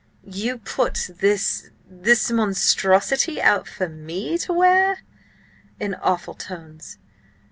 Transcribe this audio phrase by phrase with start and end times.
[0.31, 5.01] "You put this–this monstrosity–out for me to wear?"
[5.79, 6.97] in awful tones.